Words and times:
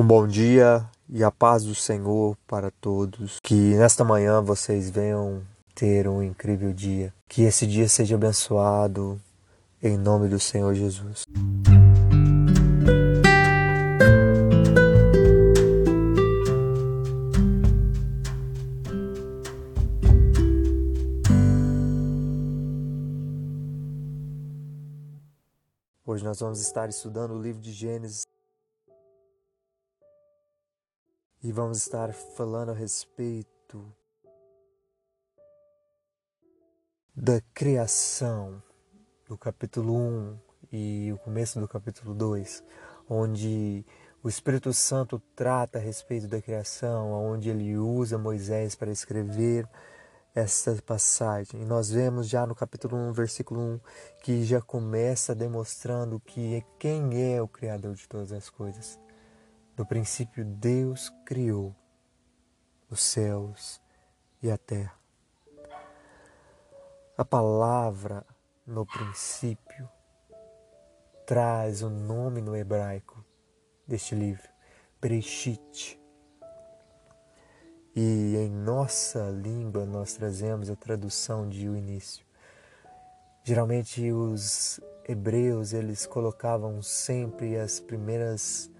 Um 0.00 0.06
bom 0.06 0.26
dia 0.26 0.88
e 1.10 1.22
a 1.22 1.30
paz 1.30 1.62
do 1.62 1.74
Senhor 1.74 2.34
para 2.46 2.70
todos. 2.70 3.38
Que 3.42 3.74
nesta 3.74 4.02
manhã 4.02 4.40
vocês 4.40 4.88
venham 4.88 5.42
ter 5.74 6.08
um 6.08 6.22
incrível 6.22 6.72
dia. 6.72 7.12
Que 7.28 7.42
esse 7.42 7.66
dia 7.66 7.86
seja 7.86 8.14
abençoado 8.14 9.20
em 9.82 9.98
nome 9.98 10.26
do 10.26 10.40
Senhor 10.40 10.72
Jesus. 10.74 11.24
Hoje 26.06 26.24
nós 26.24 26.40
vamos 26.40 26.58
estar 26.62 26.88
estudando 26.88 27.34
o 27.34 27.42
livro 27.42 27.60
de 27.60 27.70
Gênesis 27.70 28.24
e 31.42 31.50
vamos 31.52 31.78
estar 31.78 32.12
falando 32.12 32.70
a 32.70 32.74
respeito 32.74 33.90
da 37.16 37.40
criação 37.54 38.62
do 39.26 39.38
capítulo 39.38 39.96
1 39.96 40.38
e 40.70 41.10
o 41.12 41.18
começo 41.18 41.58
do 41.58 41.66
capítulo 41.66 42.14
2, 42.14 42.62
onde 43.08 43.86
o 44.22 44.28
Espírito 44.28 44.72
Santo 44.74 45.20
trata 45.34 45.78
a 45.78 45.80
respeito 45.80 46.28
da 46.28 46.42
criação, 46.42 47.10
onde 47.12 47.48
ele 47.48 47.74
usa 47.78 48.18
Moisés 48.18 48.74
para 48.74 48.90
escrever 48.90 49.66
essa 50.34 50.76
passagem. 50.84 51.62
E 51.62 51.64
nós 51.64 51.90
vemos 51.90 52.28
já 52.28 52.46
no 52.46 52.54
capítulo 52.54 52.98
1, 52.98 53.12
versículo 53.14 53.60
1, 53.60 53.80
que 54.22 54.44
já 54.44 54.60
começa 54.60 55.34
demonstrando 55.34 56.20
que 56.20 56.56
é 56.56 56.62
quem 56.78 57.34
é 57.34 57.40
o 57.40 57.48
Criador 57.48 57.94
de 57.94 58.06
todas 58.06 58.30
as 58.30 58.50
coisas. 58.50 58.98
No 59.80 59.86
princípio, 59.86 60.44
Deus 60.44 61.08
criou 61.24 61.74
os 62.90 63.00
céus 63.00 63.80
e 64.42 64.50
a 64.50 64.58
terra. 64.58 64.94
A 67.16 67.24
palavra 67.24 68.26
no 68.66 68.84
princípio 68.84 69.88
traz 71.26 71.80
o 71.80 71.86
um 71.86 71.98
nome 71.98 72.42
no 72.42 72.54
hebraico 72.54 73.24
deste 73.88 74.14
livro, 74.14 74.46
Bereshit. 75.00 75.98
E 77.96 78.36
em 78.36 78.50
nossa 78.50 79.30
língua 79.30 79.86
nós 79.86 80.12
trazemos 80.12 80.68
a 80.68 80.76
tradução 80.76 81.48
de 81.48 81.70
o 81.70 81.74
início. 81.74 82.26
Geralmente 83.42 84.12
os 84.12 84.78
hebreus 85.08 85.72
eles 85.72 86.04
colocavam 86.04 86.82
sempre 86.82 87.56
as 87.56 87.80
primeiras 87.80 88.70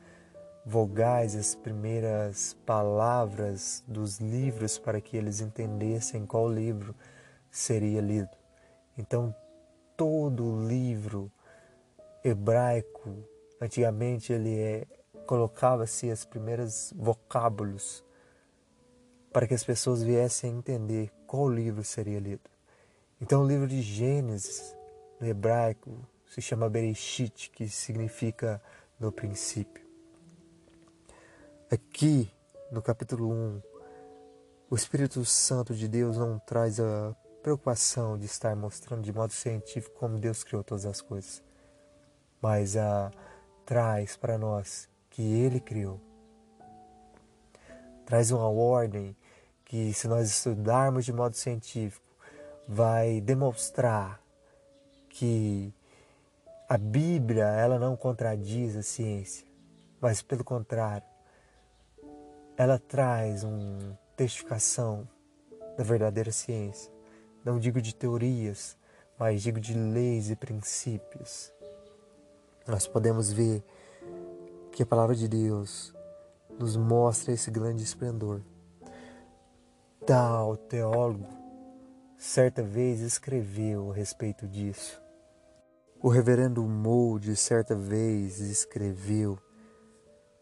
vogais, 0.65 1.35
as 1.35 1.55
primeiras 1.55 2.55
palavras 2.67 3.83
dos 3.87 4.19
livros 4.19 4.79
para 4.79 5.01
que 5.01 5.17
eles 5.17 5.41
entendessem 5.41 6.27
qual 6.27 6.51
livro 6.51 6.95
seria 7.51 8.01
lido. 8.01 8.31
Então, 8.97 9.35
todo 9.97 10.67
livro 10.67 11.31
hebraico, 12.23 13.25
antigamente 13.61 14.33
ele 14.33 14.59
é, 14.59 14.87
colocava-se 15.27 16.11
as 16.11 16.25
primeiras 16.25 16.93
vocábulos 16.97 18.05
para 19.33 19.47
que 19.47 19.55
as 19.55 19.65
pessoas 19.65 20.03
viessem 20.03 20.51
a 20.51 20.57
entender 20.57 21.11
qual 21.27 21.49
livro 21.49 21.85
seria 21.85 22.19
lido. 22.19 22.51
Então, 23.21 23.43
o 23.43 23.47
livro 23.47 23.67
de 23.67 23.81
Gênesis, 23.81 24.77
no 25.21 25.27
hebraico, 25.27 25.99
se 26.27 26.41
chama 26.41 26.69
Bereshit, 26.69 27.51
que 27.51 27.69
significa 27.69 28.61
no 28.99 29.13
princípio. 29.13 29.90
Aqui, 31.73 32.29
no 32.73 32.83
capítulo 32.83 33.31
1, 33.31 33.63
o 34.69 34.75
Espírito 34.75 35.25
Santo 35.25 35.73
de 35.73 35.87
Deus 35.87 36.17
não 36.17 36.37
traz 36.41 36.81
a 36.81 37.15
preocupação 37.45 38.19
de 38.19 38.27
estar 38.27 38.57
mostrando 38.57 39.03
de 39.03 39.13
modo 39.13 39.33
científico 39.33 39.95
como 39.97 40.19
Deus 40.19 40.43
criou 40.43 40.65
todas 40.65 40.85
as 40.85 41.01
coisas, 41.01 41.41
mas 42.43 42.77
a 42.77 43.13
traz 43.65 44.17
para 44.17 44.37
nós 44.37 44.89
que 45.11 45.23
Ele 45.23 45.61
criou. 45.61 46.01
Traz 48.05 48.33
uma 48.33 48.49
ordem 48.49 49.17
que, 49.65 49.95
se 49.95 50.09
nós 50.09 50.29
estudarmos 50.29 51.05
de 51.05 51.13
modo 51.13 51.37
científico, 51.37 52.17
vai 52.67 53.21
demonstrar 53.21 54.21
que 55.09 55.73
a 56.69 56.77
Bíblia 56.77 57.45
ela 57.45 57.79
não 57.79 57.97
contradiz 57.97 58.75
a 58.75 58.83
ciência, 58.83 59.47
mas 60.01 60.21
pelo 60.21 60.43
contrário, 60.43 61.10
ela 62.61 62.79
traz 62.79 63.43
uma 63.43 63.99
testificação 64.15 65.09
da 65.79 65.83
verdadeira 65.83 66.31
ciência. 66.31 66.93
Não 67.43 67.59
digo 67.59 67.81
de 67.81 67.95
teorias, 67.95 68.77
mas 69.19 69.41
digo 69.41 69.59
de 69.59 69.73
leis 69.73 70.29
e 70.29 70.37
princípios. 70.37 71.51
Nós 72.69 72.87
podemos 72.87 73.33
ver 73.33 73.65
que 74.71 74.83
a 74.83 74.87
palavra 74.87 75.17
de 75.17 75.27
Deus 75.27 75.95
nos 76.59 76.77
mostra 76.77 77.33
esse 77.33 77.51
grande 77.51 77.83
esplendor. 77.83 78.43
Tal 80.07 80.55
teólogo 80.59 81.29
certa 82.19 82.63
vez 82.63 83.01
escreveu 83.01 83.91
a 83.91 83.95
respeito 83.95 84.47
disso. 84.47 85.01
O 85.99 86.11
reverendo 86.11 86.63
Mould 86.65 87.35
certa 87.37 87.75
vez 87.75 88.39
escreveu 88.39 89.39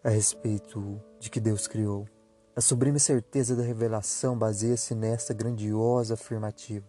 a 0.03 0.11
respeito 0.11 1.01
de 1.19 1.29
que 1.29 1.41
Deus 1.41 1.67
criou. 1.67 2.09
A 2.55 2.61
sublime 2.61 2.99
certeza 2.99 3.55
da 3.55 3.63
revelação 3.63 4.37
baseia-se 4.37 4.95
nesta 4.95 5.35
grandiosa 5.35 6.15
afirmativa. 6.15 6.87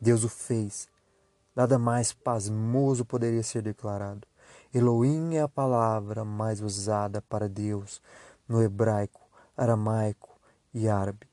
Deus 0.00 0.24
o 0.24 0.28
fez. 0.28 0.88
Nada 1.54 1.78
mais 1.78 2.12
pasmoso 2.12 3.04
poderia 3.04 3.42
ser 3.42 3.62
declarado. 3.62 4.26
Elohim 4.74 5.34
é 5.34 5.42
a 5.42 5.48
palavra 5.48 6.24
mais 6.24 6.60
usada 6.60 7.20
para 7.22 7.48
Deus 7.48 8.00
no 8.48 8.62
hebraico, 8.62 9.20
aramaico 9.56 10.30
e 10.72 10.88
árabe. 10.88 11.26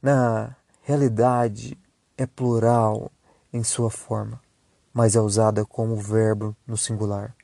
Na 0.00 0.56
realidade, 0.80 1.78
é 2.16 2.26
plural 2.26 3.10
em 3.52 3.62
sua 3.62 3.90
forma, 3.90 4.40
mas 4.92 5.14
é 5.14 5.20
usada 5.20 5.64
como 5.64 5.96
verbo 5.96 6.56
no 6.66 6.76
singular. 6.76 7.34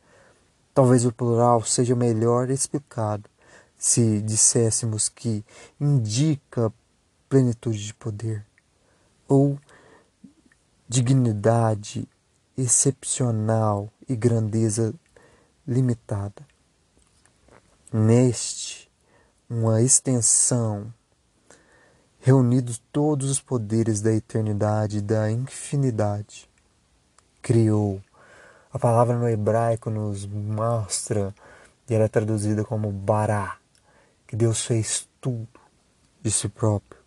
Talvez 0.78 1.04
o 1.04 1.12
plural 1.12 1.64
seja 1.64 1.96
melhor 1.96 2.50
explicado 2.50 3.28
se 3.76 4.22
disséssemos 4.22 5.08
que 5.08 5.44
indica 5.80 6.72
plenitude 7.28 7.84
de 7.84 7.92
poder 7.92 8.46
ou 9.26 9.58
dignidade 10.88 12.08
excepcional 12.56 13.92
e 14.08 14.14
grandeza 14.14 14.94
limitada. 15.66 16.46
Neste, 17.92 18.88
uma 19.50 19.82
extensão, 19.82 20.94
reunidos 22.20 22.80
todos 22.92 23.28
os 23.28 23.40
poderes 23.40 24.00
da 24.00 24.12
eternidade 24.12 24.98
e 24.98 25.02
da 25.02 25.28
infinidade, 25.28 26.48
criou 27.42 28.00
a 28.72 28.78
palavra 28.78 29.16
no 29.16 29.28
hebraico 29.28 29.90
nos 29.90 30.26
mostra, 30.26 31.34
e 31.88 31.94
ela 31.94 32.04
é 32.04 32.08
traduzida 32.08 32.64
como 32.64 32.92
bará, 32.92 33.56
que 34.26 34.36
Deus 34.36 34.64
fez 34.64 35.08
tudo 35.20 35.48
de 36.20 36.30
si 36.30 36.48
próprio. 36.48 37.00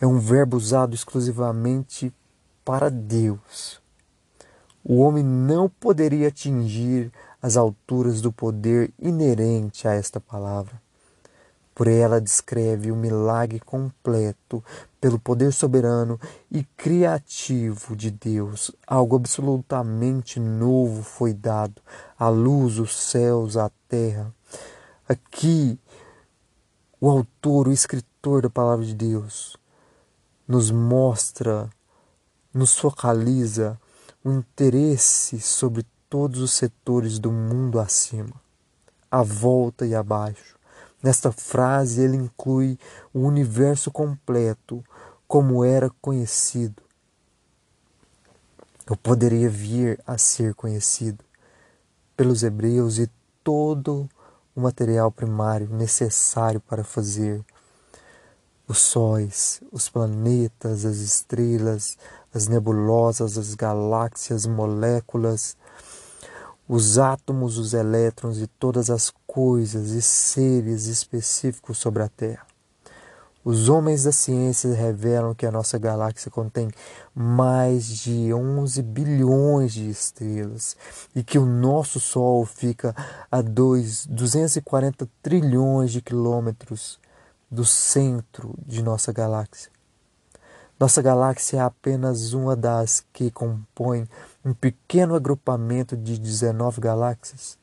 É 0.00 0.06
um 0.06 0.18
verbo 0.18 0.56
usado 0.56 0.94
exclusivamente 0.94 2.12
para 2.64 2.90
Deus. 2.90 3.80
O 4.84 5.00
homem 5.00 5.24
não 5.24 5.68
poderia 5.68 6.28
atingir 6.28 7.10
as 7.40 7.56
alturas 7.56 8.20
do 8.20 8.30
poder 8.30 8.92
inerente 8.98 9.88
a 9.88 9.94
esta 9.94 10.20
palavra. 10.20 10.83
Por 11.74 11.88
ela 11.88 12.20
descreve 12.20 12.92
o 12.92 12.96
milagre 12.96 13.58
completo 13.58 14.62
pelo 15.00 15.18
poder 15.18 15.52
soberano 15.52 16.20
e 16.48 16.62
criativo 16.76 17.96
de 17.96 18.12
Deus. 18.12 18.70
Algo 18.86 19.16
absolutamente 19.16 20.38
novo 20.38 21.02
foi 21.02 21.34
dado: 21.34 21.82
a 22.16 22.28
luz, 22.28 22.78
os 22.78 22.96
céus, 22.96 23.56
a 23.56 23.70
terra. 23.88 24.32
Aqui, 25.08 25.78
o 27.00 27.10
autor, 27.10 27.66
o 27.66 27.72
escritor 27.72 28.42
da 28.42 28.50
palavra 28.50 28.84
de 28.84 28.94
Deus, 28.94 29.56
nos 30.46 30.70
mostra, 30.70 31.68
nos 32.52 32.78
focaliza 32.78 33.78
o 34.24 34.30
interesse 34.30 35.40
sobre 35.40 35.84
todos 36.08 36.40
os 36.40 36.52
setores 36.52 37.18
do 37.18 37.32
mundo 37.32 37.80
acima, 37.80 38.40
à 39.10 39.22
volta 39.22 39.84
e 39.84 39.92
abaixo 39.92 40.54
Nesta 41.04 41.30
frase, 41.30 42.00
ele 42.00 42.16
inclui 42.16 42.78
o 43.12 43.20
universo 43.20 43.90
completo 43.90 44.82
como 45.28 45.62
era 45.62 45.90
conhecido. 46.00 46.82
Eu 48.86 48.96
poderia 48.96 49.50
vir 49.50 50.00
a 50.06 50.16
ser 50.16 50.54
conhecido 50.54 51.22
pelos 52.16 52.42
hebreus 52.42 52.98
e 52.98 53.10
todo 53.42 54.08
o 54.56 54.62
material 54.62 55.12
primário 55.12 55.68
necessário 55.68 56.58
para 56.58 56.82
fazer 56.82 57.44
os 58.66 58.78
sóis, 58.78 59.60
os 59.70 59.90
planetas, 59.90 60.86
as 60.86 60.96
estrelas, 60.96 61.98
as 62.32 62.48
nebulosas, 62.48 63.36
as 63.36 63.54
galáxias, 63.54 64.46
moléculas, 64.46 65.54
os 66.68 66.98
átomos, 66.98 67.58
os 67.58 67.74
elétrons 67.74 68.38
e 68.38 68.46
todas 68.46 68.90
as 68.90 69.12
coisas 69.26 69.90
e 69.90 70.00
seres 70.00 70.86
específicos 70.86 71.78
sobre 71.78 72.02
a 72.02 72.08
Terra. 72.08 72.46
Os 73.44 73.68
homens 73.68 74.04
da 74.04 74.12
ciência 74.12 74.72
revelam 74.72 75.34
que 75.34 75.44
a 75.44 75.50
nossa 75.50 75.76
galáxia 75.76 76.30
contém 76.30 76.70
mais 77.14 77.88
de 77.88 78.32
11 78.32 78.80
bilhões 78.80 79.74
de 79.74 79.90
estrelas 79.90 80.74
e 81.14 81.22
que 81.22 81.38
o 81.38 81.44
nosso 81.44 82.00
Sol 82.00 82.46
fica 82.46 82.96
a 83.30 83.42
2, 83.42 84.06
240 84.06 85.06
trilhões 85.22 85.92
de 85.92 86.00
quilômetros 86.00 86.98
do 87.50 87.66
centro 87.66 88.54
de 88.66 88.82
nossa 88.82 89.12
galáxia. 89.12 89.73
Nossa 90.78 91.00
galáxia 91.00 91.58
é 91.58 91.60
apenas 91.60 92.32
uma 92.32 92.56
das 92.56 93.06
que 93.12 93.30
compõem 93.30 94.08
um 94.44 94.52
pequeno 94.52 95.14
agrupamento 95.14 95.96
de 95.96 96.18
19 96.18 96.80
galáxias, 96.80 97.56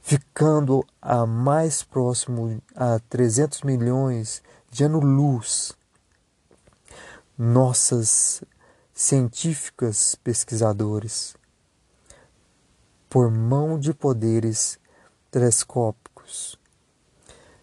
ficando 0.00 0.84
a 1.00 1.26
mais 1.26 1.82
próximo 1.82 2.60
a 2.74 2.98
300 3.10 3.62
milhões 3.62 4.42
de 4.70 4.82
ano-luz. 4.84 5.72
Nossas 7.36 8.42
científicas 8.94 10.14
pesquisadores, 10.14 11.36
por 13.10 13.30
mão 13.30 13.78
de 13.78 13.92
poderes 13.92 14.78
telescópicos, 15.30 16.58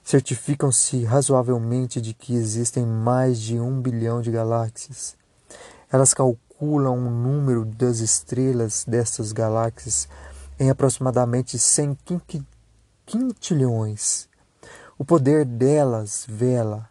certificam-se 0.10 1.04
razoavelmente 1.04 2.02
de 2.02 2.16
que 2.16 2.34
existem 2.34 2.84
mais 2.84 3.40
de 3.40 3.60
um 3.60 3.80
bilhão 3.80 4.24
de 4.24 4.32
galáxias. 4.32 5.16
Elas 5.88 6.16
calculam 6.16 6.98
o 6.98 7.12
número 7.12 7.64
das 7.64 8.00
estrelas 8.00 8.84
destas 8.88 9.32
galáxias 9.32 10.10
em 10.60 10.72
aproximadamente 10.72 11.60
100 11.60 11.96
quintilhões. 13.06 14.28
O 14.98 15.06
poder 15.06 15.46
delas 15.46 16.26
vela 16.28 16.90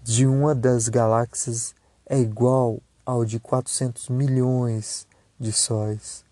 de 0.00 0.28
uma 0.28 0.54
das 0.54 0.88
galáxias 0.88 1.74
é 2.06 2.20
igual 2.20 2.80
ao 3.04 3.24
de 3.24 3.40
400 3.40 4.10
milhões 4.10 5.08
de 5.40 5.50
sóis. 5.50 6.24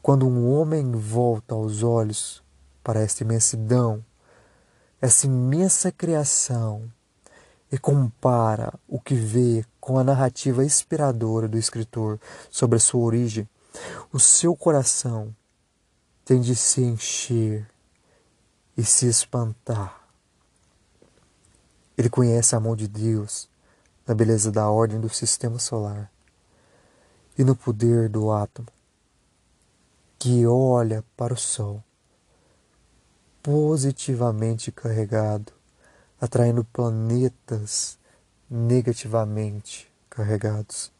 Quando 0.00 0.28
um 0.28 0.48
homem 0.48 0.92
volta 0.92 1.56
os 1.56 1.82
olhos 1.82 2.46
para 2.88 3.02
esta 3.02 3.22
imensidão, 3.22 4.02
essa 4.98 5.26
imensa 5.26 5.92
criação, 5.92 6.90
e 7.70 7.76
compara 7.76 8.72
o 8.88 8.98
que 8.98 9.14
vê 9.14 9.62
com 9.78 9.98
a 9.98 10.02
narrativa 10.02 10.64
inspiradora 10.64 11.46
do 11.46 11.58
escritor 11.58 12.18
sobre 12.50 12.78
a 12.78 12.80
sua 12.80 13.02
origem, 13.02 13.46
o 14.10 14.18
seu 14.18 14.56
coração 14.56 15.36
tem 16.24 16.40
de 16.40 16.56
se 16.56 16.80
encher 16.80 17.68
e 18.74 18.82
se 18.82 19.06
espantar. 19.06 20.08
Ele 21.94 22.08
conhece 22.08 22.56
a 22.56 22.60
mão 22.60 22.74
de 22.74 22.88
Deus 22.88 23.50
na 24.06 24.14
beleza 24.14 24.50
da 24.50 24.70
ordem 24.70 24.98
do 24.98 25.10
sistema 25.10 25.58
solar 25.58 26.10
e 27.36 27.44
no 27.44 27.54
poder 27.54 28.08
do 28.08 28.32
átomo 28.32 28.68
que 30.18 30.46
olha 30.46 31.04
para 31.14 31.34
o 31.34 31.36
Sol 31.36 31.84
positivamente 33.42 34.70
carregado, 34.72 35.52
atraindo 36.20 36.64
planetas 36.64 37.98
negativamente 38.50 39.90
carregados. 40.08 40.92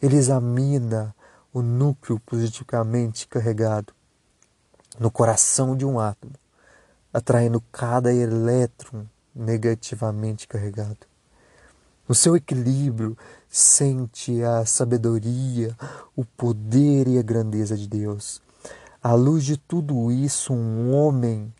Ele 0.00 0.16
examina 0.16 1.14
o 1.52 1.62
núcleo 1.62 2.20
positivamente 2.20 3.26
carregado 3.26 3.92
no 4.98 5.10
coração 5.10 5.76
de 5.76 5.84
um 5.84 5.98
átomo, 5.98 6.34
atraindo 7.12 7.62
cada 7.72 8.12
elétron 8.12 9.04
negativamente 9.34 10.46
carregado. 10.46 10.98
No 12.08 12.14
seu 12.14 12.36
equilíbrio, 12.36 13.16
sente 13.48 14.42
a 14.42 14.64
sabedoria, 14.64 15.76
o 16.16 16.24
poder 16.24 17.06
e 17.06 17.18
a 17.18 17.22
grandeza 17.22 17.76
de 17.76 17.86
Deus. 17.86 18.42
À 19.02 19.14
luz 19.14 19.44
de 19.44 19.56
tudo 19.56 20.12
isso, 20.12 20.52
um 20.52 20.92
homem 20.92 21.52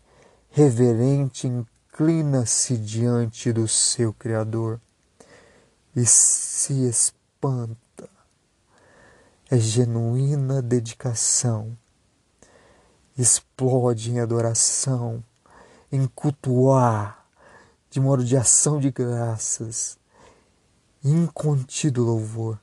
reverente 0.51 1.47
inclina-se 1.47 2.77
diante 2.77 3.51
do 3.51 3.67
seu 3.67 4.13
Criador 4.13 4.79
e 5.95 6.05
se 6.05 6.87
espanta. 6.87 8.07
É 9.49 9.57
genuína 9.57 10.61
dedicação, 10.61 11.75
explode 13.17 14.11
em 14.11 14.19
adoração, 14.19 15.23
em 15.91 16.07
cultuar 16.07 17.25
de 17.89 17.99
modo 17.99 18.23
de 18.23 18.37
ação 18.37 18.79
de 18.79 18.89
graças, 18.89 19.97
incontido 21.03 22.03
louvor, 22.03 22.57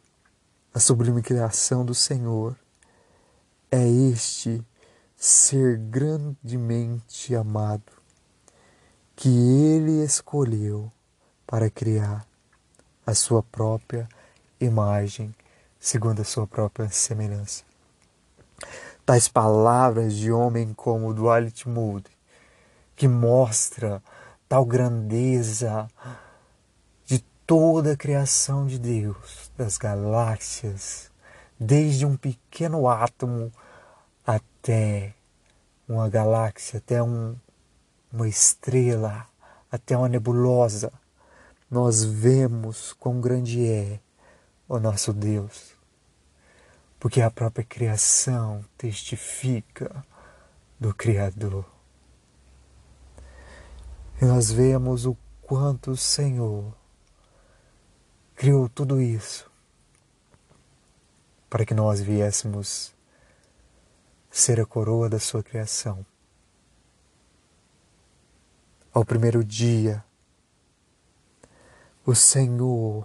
a 0.72 0.80
sublime 0.80 1.20
criação 1.20 1.84
do 1.84 1.94
Senhor. 1.94 2.56
É 3.70 3.86
este 3.86 4.64
ser 5.20 5.76
grandemente 5.78 7.34
amado 7.34 7.90
que 9.16 9.28
ele 9.28 10.04
escolheu 10.04 10.92
para 11.44 11.68
criar 11.68 12.24
a 13.04 13.12
sua 13.14 13.42
própria 13.42 14.08
imagem, 14.60 15.34
segundo 15.80 16.22
a 16.22 16.24
sua 16.24 16.46
própria 16.46 16.88
semelhança. 16.88 17.64
Tais 19.04 19.26
palavras 19.26 20.14
de 20.14 20.30
homem 20.30 20.72
como 20.72 21.12
Dwight 21.12 21.68
Moody, 21.68 22.10
que 22.94 23.08
mostra 23.08 24.00
tal 24.48 24.64
grandeza 24.64 25.88
de 27.06 27.18
toda 27.44 27.94
a 27.94 27.96
criação 27.96 28.68
de 28.68 28.78
Deus, 28.78 29.50
das 29.58 29.76
galáxias, 29.78 31.10
desde 31.58 32.06
um 32.06 32.16
pequeno 32.16 32.88
átomo 32.88 33.52
até 34.28 35.14
uma 35.88 36.06
galáxia, 36.06 36.76
até 36.76 37.02
um, 37.02 37.34
uma 38.12 38.28
estrela, 38.28 39.26
até 39.72 39.96
uma 39.96 40.06
nebulosa, 40.06 40.92
nós 41.70 42.04
vemos 42.04 42.92
quão 42.92 43.22
grande 43.22 43.66
é 43.66 43.98
o 44.68 44.78
nosso 44.78 45.14
Deus. 45.14 45.72
Porque 47.00 47.22
a 47.22 47.30
própria 47.30 47.64
criação 47.64 48.62
testifica 48.76 50.04
do 50.78 50.92
Criador. 50.92 51.64
E 54.20 54.26
nós 54.26 54.52
vemos 54.52 55.06
o 55.06 55.16
quanto 55.40 55.92
o 55.92 55.96
Senhor 55.96 56.76
criou 58.36 58.68
tudo 58.68 59.00
isso 59.00 59.50
para 61.48 61.64
que 61.64 61.72
nós 61.72 62.02
viéssemos 62.02 62.97
ser 64.38 64.60
a 64.60 64.66
coroa 64.66 65.08
da 65.08 65.18
sua 65.18 65.42
criação. 65.42 66.06
Ao 68.92 69.04
primeiro 69.04 69.44
dia, 69.44 70.04
o 72.06 72.14
Senhor 72.14 73.04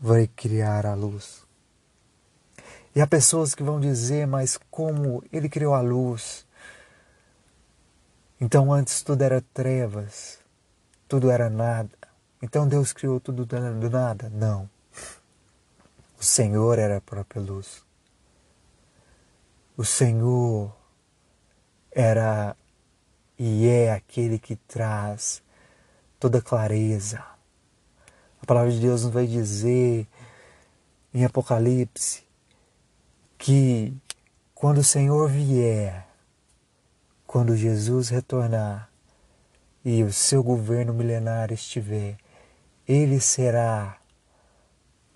vai 0.00 0.26
criar 0.28 0.86
a 0.86 0.94
luz. 0.94 1.44
E 2.94 3.00
há 3.00 3.06
pessoas 3.06 3.54
que 3.54 3.62
vão 3.62 3.80
dizer, 3.80 4.26
mas 4.26 4.58
como 4.70 5.22
ele 5.32 5.48
criou 5.48 5.74
a 5.74 5.80
luz? 5.80 6.46
Então 8.40 8.72
antes 8.72 9.02
tudo 9.02 9.22
era 9.22 9.42
trevas, 9.52 10.38
tudo 11.08 11.30
era 11.30 11.50
nada. 11.50 11.90
Então 12.40 12.68
Deus 12.68 12.92
criou 12.92 13.18
tudo 13.18 13.44
do 13.44 13.90
nada? 13.90 14.30
Não. 14.30 14.70
O 16.18 16.24
Senhor 16.24 16.78
era 16.78 16.98
a 16.98 17.00
própria 17.00 17.42
luz. 17.42 17.83
O 19.76 19.84
Senhor 19.84 20.72
era 21.90 22.56
e 23.36 23.66
é 23.66 23.92
aquele 23.92 24.38
que 24.38 24.54
traz 24.54 25.42
toda 26.20 26.40
clareza. 26.40 27.18
A 28.40 28.46
palavra 28.46 28.70
de 28.70 28.78
Deus 28.78 29.02
nos 29.02 29.12
vai 29.12 29.26
dizer 29.26 30.06
em 31.12 31.24
Apocalipse 31.24 32.22
que 33.36 33.92
quando 34.54 34.78
o 34.78 34.84
Senhor 34.84 35.28
vier, 35.28 36.06
quando 37.26 37.56
Jesus 37.56 38.10
retornar 38.10 38.88
e 39.84 40.04
o 40.04 40.12
seu 40.12 40.42
governo 40.42 40.94
milenar 40.94 41.52
estiver, 41.52 42.16
ele 42.86 43.20
será 43.20 43.98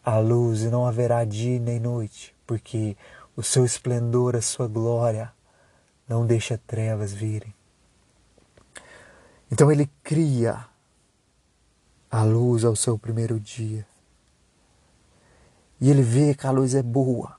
a 0.05 0.19
luz 0.19 0.63
e 0.63 0.69
não 0.69 0.85
haverá 0.85 1.25
dia 1.25 1.61
nem 1.61 1.79
noite, 1.79 2.35
porque 2.47 2.97
o 3.39 3.43
seu 3.45 3.65
esplendor, 3.65 4.35
a 4.35 4.43
sua 4.43 4.67
glória 4.67 5.33
não 6.09 6.27
deixa 6.27 6.59
trevas 6.67 7.13
virem. 7.13 7.55
Então 9.49 9.71
ele 9.71 9.89
cria 10.03 10.67
a 12.11 12.25
luz 12.25 12.65
ao 12.65 12.75
seu 12.75 12.99
primeiro 12.99 13.39
dia. 13.39 13.87
E 15.81 15.89
ele 15.89 16.03
vê 16.03 16.35
que 16.35 16.49
a 16.49 16.51
luz 16.51 16.75
é 16.75 16.83
boa. 16.83 17.37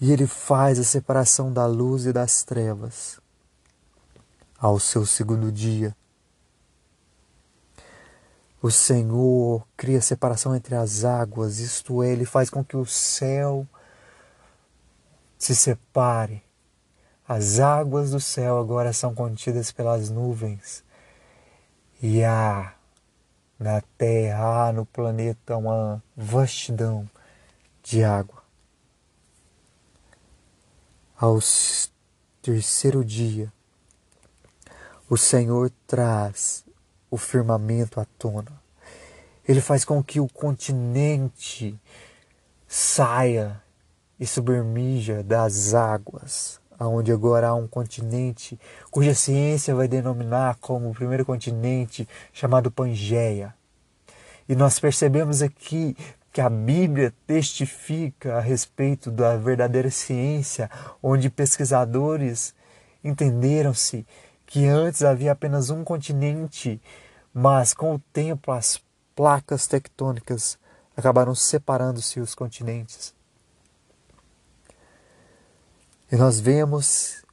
E 0.00 0.10
ele 0.10 0.26
faz 0.26 0.80
a 0.80 0.84
separação 0.84 1.52
da 1.52 1.66
luz 1.66 2.06
e 2.06 2.12
das 2.12 2.42
trevas 2.42 3.20
ao 4.58 4.80
seu 4.80 5.06
segundo 5.06 5.52
dia. 5.52 5.96
O 8.62 8.70
Senhor 8.70 9.66
cria 9.74 10.02
separação 10.02 10.54
entre 10.54 10.74
as 10.74 11.02
águas, 11.04 11.60
isto 11.60 12.02
é, 12.02 12.10
ele 12.10 12.26
faz 12.26 12.50
com 12.50 12.62
que 12.62 12.76
o 12.76 12.84
céu 12.84 13.66
se 15.38 15.56
separe. 15.56 16.42
As 17.26 17.58
águas 17.58 18.10
do 18.10 18.20
céu 18.20 18.58
agora 18.58 18.92
são 18.92 19.14
contidas 19.14 19.72
pelas 19.72 20.10
nuvens. 20.10 20.84
E 22.02 22.22
há 22.22 22.74
na 23.58 23.80
terra, 23.96 24.68
há 24.68 24.72
no 24.72 24.84
planeta 24.84 25.56
uma 25.56 26.02
vastidão 26.14 27.08
de 27.82 28.04
água. 28.04 28.42
Ao 31.16 31.38
terceiro 32.42 33.02
dia, 33.04 33.50
o 35.08 35.16
Senhor 35.16 35.70
traz 35.86 36.64
o 37.10 37.16
firmamento 37.16 38.00
à 38.00 38.06
tona. 38.18 38.52
Ele 39.46 39.60
faz 39.60 39.84
com 39.84 40.02
que 40.02 40.20
o 40.20 40.28
continente 40.28 41.78
saia 42.68 43.60
e 44.18 44.26
submerja 44.26 45.22
das 45.22 45.74
águas, 45.74 46.60
aonde 46.78 47.10
agora 47.10 47.48
há 47.48 47.54
um 47.54 47.66
continente 47.66 48.58
cuja 48.90 49.14
ciência 49.14 49.74
vai 49.74 49.88
denominar 49.88 50.56
como 50.60 50.90
o 50.90 50.94
primeiro 50.94 51.24
continente 51.24 52.08
chamado 52.32 52.70
Pangeia. 52.70 53.54
E 54.48 54.54
nós 54.54 54.78
percebemos 54.78 55.42
aqui 55.42 55.96
que 56.32 56.40
a 56.40 56.48
Bíblia 56.48 57.12
testifica 57.26 58.36
a 58.36 58.40
respeito 58.40 59.10
da 59.10 59.36
verdadeira 59.36 59.90
ciência, 59.90 60.70
onde 61.02 61.28
pesquisadores 61.28 62.54
entenderam-se 63.02 64.06
que 64.50 64.66
antes 64.66 65.04
havia 65.04 65.30
apenas 65.30 65.70
um 65.70 65.84
continente, 65.84 66.82
mas 67.32 67.72
com 67.72 67.94
o 67.94 68.00
tempo 68.12 68.50
as 68.50 68.82
placas 69.14 69.68
tectônicas 69.68 70.58
acabaram 70.96 71.36
separando-se 71.36 72.18
os 72.18 72.34
continentes. 72.34 73.14
E 76.10 76.16
nós 76.16 76.40
vemos 76.40 77.24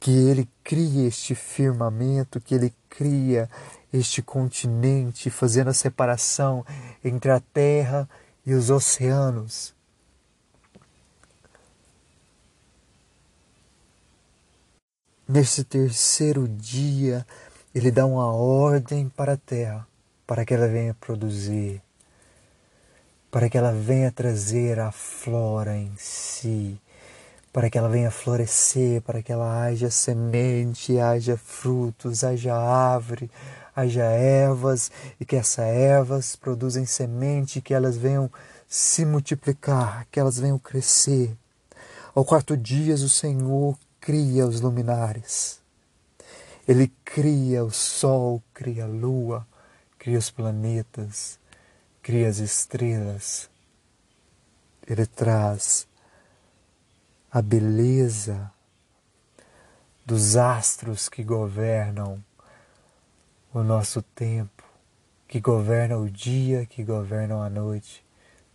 que 0.00 0.10
ele 0.10 0.48
cria 0.64 1.06
este 1.06 1.36
firmamento, 1.36 2.40
que 2.40 2.56
ele 2.56 2.74
cria 2.88 3.48
este 3.92 4.20
continente, 4.22 5.30
fazendo 5.30 5.70
a 5.70 5.74
separação 5.74 6.66
entre 7.04 7.30
a 7.30 7.38
terra 7.38 8.08
e 8.44 8.54
os 8.54 8.70
oceanos. 8.70 9.75
Nesse 15.28 15.64
terceiro 15.64 16.46
dia, 16.46 17.26
ele 17.74 17.90
dá 17.90 18.06
uma 18.06 18.30
ordem 18.30 19.08
para 19.08 19.32
a 19.32 19.36
terra, 19.36 19.84
para 20.24 20.44
que 20.44 20.54
ela 20.54 20.68
venha 20.68 20.94
produzir, 20.94 21.82
para 23.28 23.50
que 23.50 23.58
ela 23.58 23.72
venha 23.72 24.12
trazer 24.12 24.78
a 24.78 24.92
flora 24.92 25.76
em 25.76 25.92
si, 25.96 26.80
para 27.52 27.68
que 27.68 27.76
ela 27.76 27.88
venha 27.88 28.08
florescer, 28.08 29.02
para 29.02 29.20
que 29.20 29.32
ela 29.32 29.64
haja 29.64 29.90
semente, 29.90 30.96
haja 31.00 31.36
frutos, 31.36 32.22
haja 32.22 32.54
árvore, 32.54 33.28
haja 33.74 34.04
ervas, 34.04 34.92
e 35.18 35.24
que 35.24 35.34
essas 35.34 35.66
ervas 35.66 36.36
produzem 36.36 36.86
semente, 36.86 37.60
que 37.60 37.74
elas 37.74 37.96
venham 37.96 38.30
se 38.68 39.04
multiplicar, 39.04 40.06
que 40.08 40.20
elas 40.20 40.38
venham 40.38 40.56
crescer. 40.56 41.36
Ao 42.14 42.24
quarto 42.24 42.56
dia, 42.56 42.94
o 42.94 43.08
Senhor 43.08 43.76
cria 44.06 44.46
os 44.46 44.60
luminares. 44.60 45.60
Ele 46.68 46.86
cria 47.04 47.64
o 47.64 47.72
sol, 47.72 48.40
cria 48.54 48.84
a 48.84 48.86
lua, 48.86 49.44
cria 49.98 50.16
os 50.16 50.30
planetas, 50.30 51.40
cria 52.00 52.28
as 52.28 52.38
estrelas. 52.38 53.50
Ele 54.86 55.04
traz 55.06 55.88
a 57.32 57.42
beleza 57.42 58.48
dos 60.04 60.36
astros 60.36 61.08
que 61.08 61.24
governam 61.24 62.24
o 63.52 63.60
nosso 63.64 64.02
tempo, 64.02 64.62
que 65.26 65.40
governam 65.40 66.04
o 66.04 66.08
dia, 66.08 66.64
que 66.64 66.84
governam 66.84 67.42
a 67.42 67.50
noite, 67.50 68.06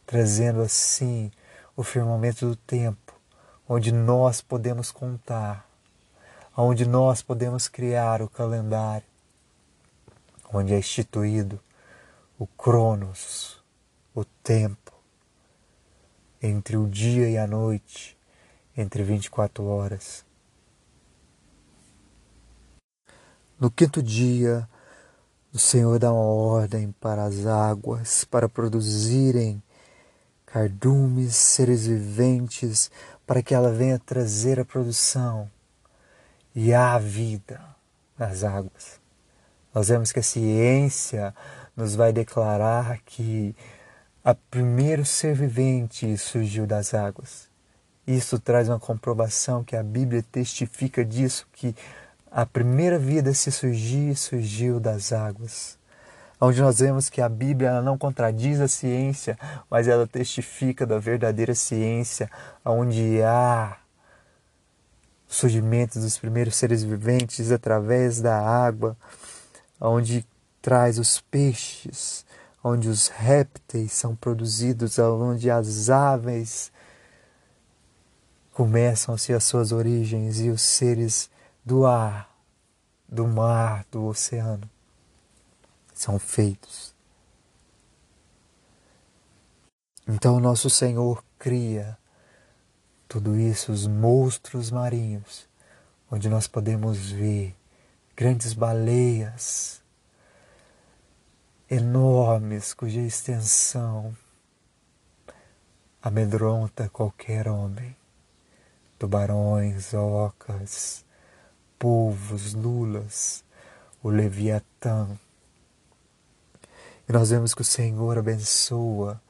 trazendo 0.05 0.62
assim 0.62 1.29
o 1.75 1.84
firmamento 1.84 2.48
do 2.48 2.55
tempo 2.55 3.00
onde 3.73 3.89
nós 3.89 4.41
podemos 4.41 4.91
contar, 4.91 5.65
onde 6.57 6.85
nós 6.85 7.21
podemos 7.21 7.69
criar 7.69 8.21
o 8.21 8.27
calendário, 8.27 9.07
onde 10.53 10.73
é 10.73 10.77
instituído 10.77 11.57
o 12.37 12.45
Cronos, 12.45 13.63
o 14.13 14.25
tempo, 14.25 14.91
entre 16.43 16.75
o 16.75 16.85
dia 16.85 17.29
e 17.29 17.37
a 17.37 17.47
noite, 17.47 18.17
entre 18.75 19.03
24 19.03 19.63
horas. 19.63 20.25
No 23.57 23.71
quinto 23.71 24.03
dia, 24.03 24.67
o 25.53 25.57
Senhor 25.57 25.97
dá 25.97 26.11
uma 26.11 26.25
ordem 26.25 26.91
para 26.99 27.23
as 27.23 27.45
águas 27.45 28.25
para 28.25 28.49
produzirem 28.49 29.63
cardumes, 30.45 31.33
seres 31.33 31.87
viventes, 31.87 32.91
para 33.31 33.41
que 33.41 33.55
ela 33.55 33.71
venha 33.71 33.97
trazer 33.97 34.59
a 34.59 34.65
produção 34.65 35.50
e 36.53 36.73
a 36.73 37.00
vida 37.00 37.61
nas 38.19 38.43
águas. 38.43 39.00
Nós 39.73 39.88
vemos 39.88 40.11
que 40.11 40.19
a 40.19 40.23
ciência 40.23 41.33
nos 41.73 41.95
vai 41.95 42.11
declarar 42.11 43.00
que 43.05 43.55
o 44.21 44.35
primeiro 44.50 45.05
ser 45.05 45.33
vivente 45.33 46.17
surgiu 46.17 46.67
das 46.67 46.93
águas. 46.93 47.47
Isso 48.05 48.38
traz 48.38 48.67
uma 48.67 48.81
comprovação 48.81 49.63
que 49.63 49.77
a 49.77 49.83
Bíblia 49.83 50.25
testifica 50.29 51.05
disso, 51.05 51.47
que 51.53 51.73
a 52.29 52.45
primeira 52.45 53.00
vida 53.00 53.33
se 53.33 53.50
surgir 53.50 54.13
surgiu 54.17 54.77
das 54.77 55.13
águas 55.13 55.79
onde 56.41 56.60
nós 56.60 56.79
vemos 56.79 57.07
que 57.07 57.21
a 57.21 57.29
Bíblia 57.29 57.83
não 57.83 57.95
contradiz 57.95 58.60
a 58.60 58.67
ciência, 58.67 59.38
mas 59.69 59.88
ela 59.88 60.07
testifica 60.07 60.88
da 60.88 60.98
verdadeira 60.98 61.53
ciência, 61.53 62.27
onde 62.65 63.21
há 63.21 63.77
surgimento 65.27 66.00
dos 66.00 66.17
primeiros 66.17 66.55
seres 66.55 66.81
viventes 66.83 67.51
através 67.51 68.19
da 68.19 68.39
água, 68.39 68.98
onde 69.79 70.25
traz 70.63 70.98
os 70.98 71.21
peixes, 71.21 72.25
onde 72.63 72.89
os 72.89 73.07
répteis 73.07 73.93
são 73.93 74.15
produzidos, 74.15 74.98
onde 74.98 75.50
as 75.50 75.91
aves 75.91 76.71
começam-se 78.51 79.31
as 79.31 79.43
suas 79.43 79.71
origens 79.71 80.39
e 80.39 80.50
os 80.50 80.62
seres 80.62 81.29
do 81.63 81.86
ar, 81.86 82.29
do 83.07 83.27
mar, 83.27 83.86
do 83.91 84.05
oceano 84.05 84.67
são 86.01 86.17
feitos. 86.17 86.96
Então, 90.08 90.39
nosso 90.39 90.70
Senhor 90.70 91.24
cria 91.38 91.98
tudo 93.08 93.38
isso, 93.38 93.72
os 93.72 93.86
monstros 93.86 94.72
marinhos, 94.72 95.48
onde 96.10 96.27
nós 96.27 96.48
podemos 96.48 97.12
ver 97.12 97.55
grandes 98.15 98.53
baleias 98.53 99.81
enormes, 101.70 102.74
cuja 102.74 103.00
extensão 103.00 104.15
amedronta 106.01 106.89
qualquer 106.89 107.48
homem. 107.48 107.96
Tubarões, 108.98 109.93
ocas, 109.93 111.05
polvos, 111.77 112.53
lulas, 112.53 113.43
o 114.01 114.10
leviatã, 114.10 115.08
e 117.12 117.13
nós 117.13 117.30
vemos 117.30 117.53
que 117.53 117.62
o 117.62 117.65
Senhor 117.65 118.18
abençoa 118.18 119.22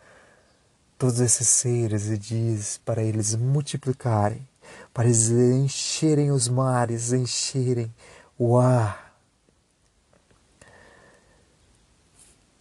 todos 1.00 1.20
esses 1.20 1.48
seres 1.48 2.06
e 2.10 2.16
diz 2.16 2.78
para 2.86 3.02
eles 3.02 3.34
multiplicarem, 3.34 4.48
para 4.94 5.06
eles 5.06 5.32
encherem 5.32 6.32
os 6.32 6.48
mares, 6.48 7.12
encherem 7.12 7.92
o 8.38 8.56
ar. 8.56 9.18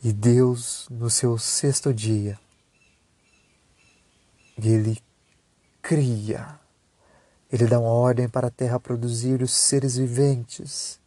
E 0.03 0.11
Deus, 0.11 0.89
no 0.91 1.11
seu 1.11 1.37
sexto 1.37 1.93
dia, 1.93 2.41
ele 4.57 5.03
cria 5.83 6.59
Ele 7.53 7.67
dá 7.67 7.79
uma 7.81 7.91
ordem 7.91 8.29
para 8.29 8.47
a 8.47 8.51
terra 8.51 8.79
produzir 8.79 9.43
os 9.43 9.51
seres 9.51 9.97
viventes, 9.97 11.00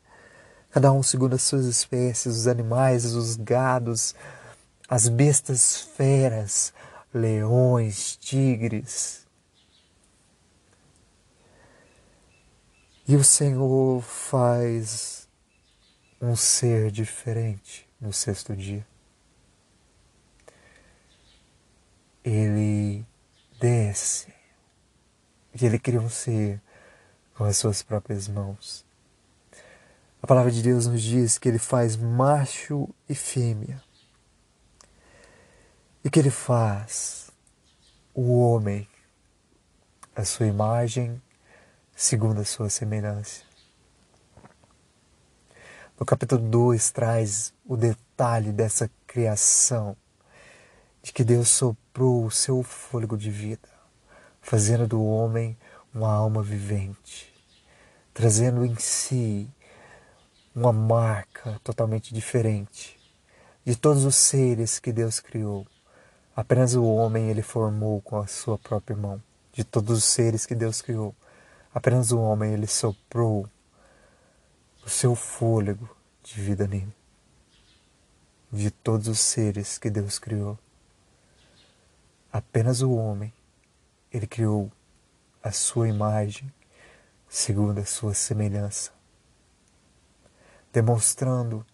cada 0.73 0.91
um 0.91 1.03
segundo 1.03 1.35
as 1.35 1.43
suas 1.43 1.67
espécies, 1.67 2.35
os 2.35 2.47
animais, 2.47 3.13
os 3.13 3.35
gados, 3.35 4.15
as 4.89 5.07
bestas 5.07 5.79
feras, 5.81 6.73
leões, 7.13 8.17
tigres. 8.17 9.27
E 13.07 13.15
o 13.15 13.23
Senhor 13.23 14.01
faz 14.01 15.29
um 16.19 16.35
ser 16.35 16.89
diferente 16.89 17.87
no 18.01 18.11
sexto 18.11 18.55
dia. 18.55 18.83
Ele 22.23 23.05
desce 23.59 24.33
e 25.53 25.63
ele 25.63 25.77
cria 25.77 26.01
um 26.01 26.09
ser 26.09 26.59
com 27.35 27.43
as 27.43 27.57
suas 27.57 27.83
próprias 27.83 28.27
mãos. 28.27 28.83
A 30.23 30.25
palavra 30.25 30.51
de 30.51 30.63
Deus 30.63 30.87
nos 30.87 31.01
diz 31.01 31.37
que 31.37 31.49
ele 31.49 31.59
faz 31.59 31.97
macho 31.97 32.87
e 33.09 33.13
fêmea. 33.13 33.83
E 36.01 36.09
que 36.09 36.17
ele 36.17 36.29
faz 36.29 37.29
o 38.13 38.39
homem 38.39 38.87
a 40.15 40.23
sua 40.23 40.47
imagem, 40.47 41.21
segundo 41.93 42.39
a 42.39 42.45
sua 42.45 42.69
semelhança. 42.69 43.41
No 45.99 46.05
capítulo 46.05 46.41
2 46.41 46.91
traz 46.91 47.53
o 47.65 47.75
detalhe 47.75 48.53
dessa 48.53 48.89
criação, 49.05 49.93
de 51.01 51.11
que 51.11 51.25
Deus 51.25 51.49
soprou 51.49 52.23
o 52.23 52.31
seu 52.31 52.63
fôlego 52.63 53.17
de 53.17 53.29
vida, 53.29 53.67
fazendo 54.41 54.87
do 54.87 55.03
homem 55.03 55.57
uma 55.93 56.13
alma 56.13 56.41
vivente, 56.41 57.29
trazendo 58.13 58.65
em 58.65 58.77
si 58.77 59.51
uma 60.55 60.71
marca 60.71 61.59
totalmente 61.63 62.13
diferente 62.13 62.99
de 63.65 63.75
todos 63.75 64.05
os 64.05 64.15
seres 64.15 64.79
que 64.79 64.91
Deus 64.91 65.19
criou. 65.19 65.65
Apenas 66.35 66.75
o 66.75 66.83
homem 66.83 67.29
ele 67.29 67.41
formou 67.41 68.01
com 68.01 68.17
a 68.17 68.27
sua 68.27 68.57
própria 68.57 68.95
mão. 68.95 69.21
De 69.51 69.63
todos 69.63 69.99
os 69.99 70.03
seres 70.03 70.45
que 70.45 70.55
Deus 70.55 70.81
criou, 70.81 71.15
apenas 71.73 72.11
o 72.11 72.19
homem 72.19 72.53
ele 72.53 72.65
soprou 72.65 73.47
o 74.83 74.89
seu 74.89 75.15
fôlego 75.15 75.87
de 76.23 76.41
vida 76.41 76.67
nele. 76.67 76.93
De 78.51 78.71
todos 78.71 79.07
os 79.07 79.19
seres 79.19 79.77
que 79.77 79.89
Deus 79.89 80.17
criou, 80.17 80.57
apenas 82.31 82.81
o 82.81 82.91
homem 82.93 83.31
ele 84.11 84.27
criou 84.27 84.71
a 85.41 85.51
sua 85.51 85.87
imagem 85.87 86.51
segundo 87.29 87.79
a 87.79 87.85
sua 87.85 88.13
semelhança, 88.13 88.91
demonstrando 90.73 91.65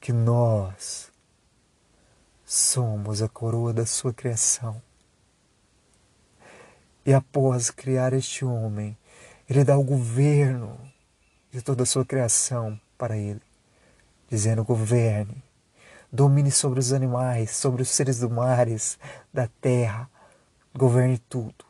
que 0.00 0.12
nós 0.12 1.12
Somos 2.44 3.22
a 3.22 3.28
coroa 3.28 3.72
da 3.72 3.86
sua 3.86 4.12
criação. 4.12 4.80
E 7.04 7.12
após 7.12 7.70
criar 7.70 8.12
este 8.12 8.44
homem, 8.44 8.96
ele 9.48 9.64
dá 9.64 9.76
o 9.76 9.82
governo 9.82 10.78
de 11.50 11.62
toda 11.62 11.82
a 11.82 11.86
sua 11.86 12.04
criação 12.04 12.78
para 12.98 13.16
ele, 13.16 13.40
dizendo: 14.28 14.62
governe, 14.62 15.42
domine 16.12 16.50
sobre 16.50 16.78
os 16.78 16.92
animais, 16.92 17.50
sobre 17.50 17.82
os 17.82 17.88
seres 17.88 18.20
do 18.20 18.30
mares, 18.30 18.98
da 19.32 19.48
terra, 19.60 20.08
governe 20.74 21.18
tudo. 21.18 21.64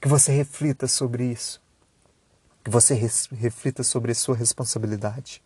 Que 0.00 0.08
você 0.08 0.30
reflita 0.32 0.86
sobre 0.86 1.24
isso, 1.24 1.60
que 2.68 2.72
você 2.72 2.92
reflita 2.92 3.82
sobre 3.82 4.12
a 4.12 4.14
sua 4.14 4.36
responsabilidade 4.36 5.42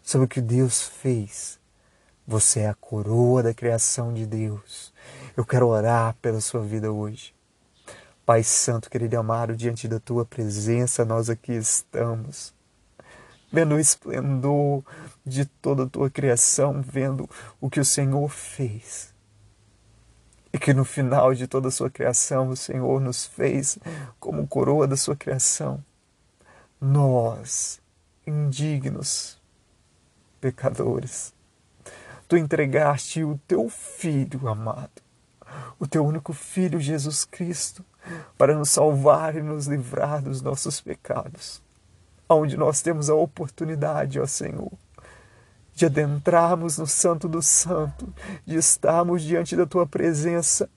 sobre 0.00 0.26
o 0.26 0.28
que 0.28 0.40
Deus 0.40 0.80
fez. 0.80 1.58
Você 2.24 2.60
é 2.60 2.68
a 2.68 2.74
coroa 2.74 3.42
da 3.42 3.52
criação 3.52 4.14
de 4.14 4.24
Deus. 4.24 4.94
Eu 5.36 5.44
quero 5.44 5.66
orar 5.66 6.14
pela 6.22 6.40
sua 6.40 6.62
vida 6.62 6.92
hoje. 6.92 7.34
Pai 8.24 8.44
Santo, 8.44 8.88
querido 8.88 9.18
amado, 9.18 9.56
diante 9.56 9.88
da 9.88 9.98
tua 9.98 10.24
presença 10.24 11.04
nós 11.04 11.28
aqui 11.28 11.52
estamos. 11.52 12.54
Vendo 13.52 13.74
o 13.74 13.80
esplendor 13.80 14.84
de 15.26 15.44
toda 15.44 15.82
a 15.82 15.88
tua 15.88 16.08
criação, 16.08 16.80
vendo 16.80 17.28
o 17.60 17.68
que 17.68 17.80
o 17.80 17.84
Senhor 17.84 18.28
fez. 18.28 19.12
E 20.52 20.58
que 20.60 20.72
no 20.72 20.84
final 20.84 21.34
de 21.34 21.48
toda 21.48 21.66
a 21.66 21.72
sua 21.72 21.90
criação, 21.90 22.50
o 22.50 22.56
Senhor 22.56 23.00
nos 23.00 23.26
fez 23.26 23.78
como 24.20 24.46
coroa 24.46 24.86
da 24.86 24.96
sua 24.96 25.16
criação. 25.16 25.84
Nós, 26.80 27.78
indignos, 28.26 29.38
pecadores. 30.40 31.34
Tu 32.26 32.38
entregaste 32.38 33.22
o 33.22 33.38
teu 33.46 33.68
filho 33.68 34.48
amado, 34.48 35.02
o 35.78 35.86
teu 35.86 36.02
único 36.02 36.32
filho 36.32 36.80
Jesus 36.80 37.26
Cristo, 37.26 37.84
para 38.38 38.54
nos 38.54 38.70
salvar 38.70 39.36
e 39.36 39.42
nos 39.42 39.66
livrar 39.66 40.22
dos 40.22 40.40
nossos 40.40 40.80
pecados. 40.80 41.62
Onde 42.26 42.56
nós 42.56 42.80
temos 42.80 43.10
a 43.10 43.14
oportunidade, 43.14 44.18
ó 44.18 44.26
Senhor, 44.26 44.72
de 45.74 45.84
adentrarmos 45.84 46.78
no 46.78 46.86
Santo 46.86 47.28
do 47.28 47.42
Santo, 47.42 48.10
de 48.46 48.56
estarmos 48.56 49.22
diante 49.22 49.54
da 49.54 49.66
tua 49.66 49.86
presença, 49.86 50.70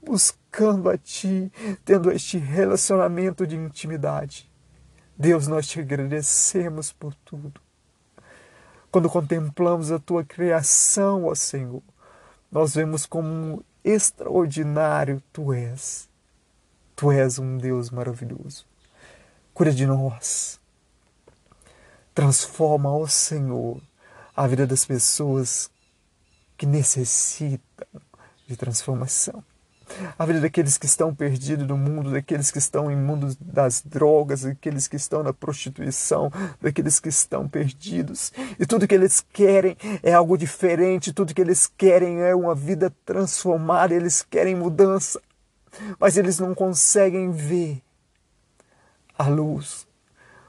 buscando 0.00 0.88
a 0.88 0.96
ti, 0.96 1.50
tendo 1.84 2.12
este 2.12 2.38
relacionamento 2.38 3.44
de 3.44 3.56
intimidade. 3.56 4.49
Deus, 5.20 5.46
nós 5.46 5.68
te 5.68 5.78
agradecemos 5.78 6.94
por 6.94 7.14
tudo. 7.14 7.60
Quando 8.90 9.10
contemplamos 9.10 9.92
a 9.92 9.98
tua 9.98 10.24
criação, 10.24 11.26
ó 11.26 11.34
Senhor, 11.34 11.82
nós 12.50 12.74
vemos 12.74 13.04
como 13.04 13.62
extraordinário 13.84 15.22
tu 15.30 15.52
és. 15.52 16.08
Tu 16.96 17.12
és 17.12 17.38
um 17.38 17.58
Deus 17.58 17.90
maravilhoso. 17.90 18.64
Cura 19.52 19.72
de 19.72 19.84
nós. 19.84 20.58
Transforma, 22.14 22.90
ó 22.90 23.06
Senhor, 23.06 23.78
a 24.34 24.46
vida 24.46 24.66
das 24.66 24.86
pessoas 24.86 25.70
que 26.56 26.64
necessitam 26.64 27.86
de 28.46 28.56
transformação 28.56 29.44
a 30.18 30.24
vida 30.24 30.40
daqueles 30.40 30.78
que 30.78 30.86
estão 30.86 31.14
perdidos 31.14 31.66
no 31.66 31.76
mundo, 31.76 32.10
daqueles 32.10 32.50
que 32.50 32.58
estão 32.58 32.90
em 32.90 32.96
mundo 32.96 33.36
das 33.40 33.82
drogas, 33.82 34.42
daqueles 34.42 34.86
que 34.86 34.96
estão 34.96 35.22
na 35.22 35.32
prostituição, 35.32 36.30
daqueles 36.60 37.00
que 37.00 37.08
estão 37.08 37.48
perdidos. 37.48 38.32
E 38.58 38.66
tudo 38.66 38.86
que 38.86 38.94
eles 38.94 39.24
querem 39.32 39.76
é 40.02 40.12
algo 40.12 40.36
diferente, 40.36 41.12
tudo 41.12 41.34
que 41.34 41.40
eles 41.40 41.66
querem 41.66 42.20
é 42.20 42.34
uma 42.34 42.54
vida 42.54 42.92
transformada, 43.04 43.94
eles 43.94 44.22
querem 44.22 44.54
mudança, 44.54 45.20
mas 45.98 46.16
eles 46.16 46.38
não 46.38 46.54
conseguem 46.54 47.30
ver 47.30 47.82
a 49.18 49.28
luz, 49.28 49.86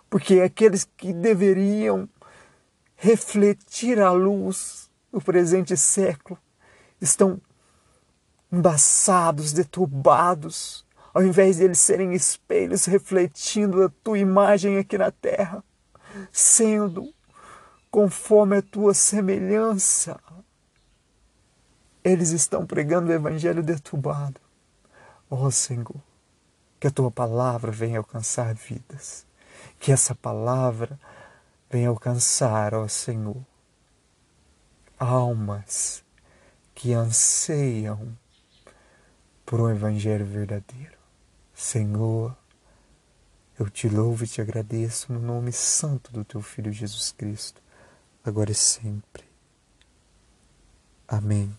porque 0.09 0.39
aqueles 0.41 0.87
que 0.95 1.11
deveriam 1.11 2.07
refletir 2.95 3.99
a 3.99 4.11
luz 4.11 4.89
no 5.11 5.19
presente 5.19 5.75
século 5.75 6.39
estão 7.01 7.41
embaçados, 8.51 9.53
deturbados, 9.53 10.85
ao 11.13 11.23
invés 11.23 11.57
de 11.57 11.63
eles 11.63 11.79
serem 11.79 12.13
espelhos 12.13 12.85
refletindo 12.85 13.83
a 13.83 13.89
tua 14.03 14.19
imagem 14.19 14.77
aqui 14.77 14.97
na 14.97 15.11
terra, 15.11 15.63
sendo 16.31 17.13
conforme 17.89 18.57
a 18.57 18.61
tua 18.61 18.93
semelhança. 18.93 20.19
Eles 22.03 22.31
estão 22.31 22.65
pregando 22.65 23.09
o 23.09 23.13
evangelho 23.13 23.61
deturbado. 23.61 24.39
Ó 25.29 25.45
oh, 25.45 25.51
Senhor, 25.51 25.95
que 26.79 26.87
a 26.87 26.91
tua 26.91 27.11
palavra 27.11 27.71
venha 27.71 27.99
alcançar 27.99 28.53
vidas, 28.53 29.25
que 29.79 29.91
essa 29.91 30.15
palavra 30.15 30.99
venha 31.69 31.89
alcançar, 31.89 32.73
ó 32.73 32.83
oh 32.83 32.89
Senhor, 32.89 33.45
almas 34.99 36.03
que 36.73 36.93
anseiam 36.93 38.17
por 39.51 39.59
um 39.59 39.69
Evangelho 39.69 40.25
verdadeiro. 40.25 40.97
Senhor, 41.53 42.33
eu 43.59 43.69
te 43.69 43.89
louvo 43.89 44.23
e 44.23 44.27
te 44.27 44.39
agradeço 44.39 45.11
no 45.11 45.19
nome 45.19 45.51
santo 45.51 46.09
do 46.13 46.23
teu 46.23 46.41
Filho 46.41 46.71
Jesus 46.71 47.11
Cristo, 47.11 47.61
agora 48.23 48.49
e 48.49 48.55
sempre. 48.55 49.25
Amém. 51.05 51.53